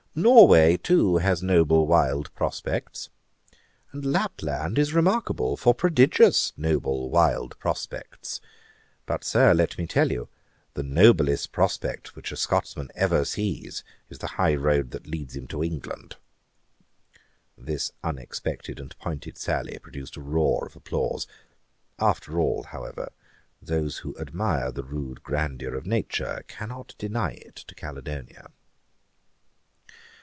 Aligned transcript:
Norway, 0.13 0.75
too, 0.75 1.19
has 1.19 1.41
noble 1.41 1.87
wild 1.87 2.35
prospects; 2.35 3.07
and 3.93 4.03
Lapland 4.03 4.77
is 4.77 4.93
remarkable 4.93 5.55
for 5.55 5.73
prodigious 5.73 6.51
noble 6.57 7.09
wild 7.09 7.57
prospects. 7.59 8.41
But, 9.05 9.23
Sir, 9.23 9.53
let 9.53 9.77
me 9.77 9.87
tell 9.87 10.11
you, 10.11 10.27
the 10.73 10.83
noblest 10.83 11.53
prospect 11.53 12.13
which 12.13 12.33
a 12.33 12.35
Scotchman 12.35 12.89
ever 12.93 13.23
sees, 13.23 13.85
is 14.09 14.17
the 14.19 14.27
high 14.35 14.53
road 14.53 14.91
that 14.91 15.07
leads 15.07 15.37
him 15.37 15.47
to 15.47 15.63
England!' 15.63 16.17
[Page 17.55 17.63
426: 17.63 17.63
The 17.63 17.63
influence 17.63 17.63
of 17.63 17.63
weather. 17.63 17.71
A.D. 17.71 17.71
1763.] 17.71 17.73
This 17.73 17.91
unexpected 18.71 18.79
and 18.81 18.99
pointed 18.99 19.37
sally 19.37 19.79
produced 19.79 20.17
a 20.17 20.21
roar 20.21 20.65
of 20.65 20.75
applause. 20.75 21.27
After 21.99 22.37
all, 22.37 22.63
however, 22.63 23.13
those, 23.61 23.99
who 23.99 24.19
admire 24.19 24.73
the 24.73 24.83
rude 24.83 25.23
grandeur 25.23 25.73
of 25.73 25.85
Nature, 25.85 26.43
cannot 26.49 26.95
deny 26.97 27.31
it 27.31 27.55
to 27.55 27.73
Caledonia. 27.75 28.49